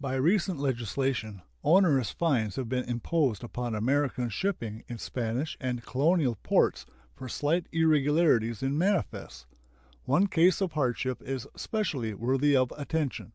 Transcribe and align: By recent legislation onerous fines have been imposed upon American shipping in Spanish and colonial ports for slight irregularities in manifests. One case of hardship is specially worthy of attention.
By 0.00 0.14
recent 0.14 0.58
legislation 0.58 1.42
onerous 1.62 2.12
fines 2.12 2.56
have 2.56 2.66
been 2.66 2.84
imposed 2.84 3.44
upon 3.44 3.74
American 3.74 4.30
shipping 4.30 4.84
in 4.88 4.96
Spanish 4.96 5.58
and 5.60 5.84
colonial 5.84 6.36
ports 6.36 6.86
for 7.14 7.28
slight 7.28 7.66
irregularities 7.70 8.62
in 8.62 8.78
manifests. 8.78 9.44
One 10.04 10.28
case 10.28 10.62
of 10.62 10.72
hardship 10.72 11.20
is 11.20 11.46
specially 11.56 12.14
worthy 12.14 12.56
of 12.56 12.72
attention. 12.78 13.32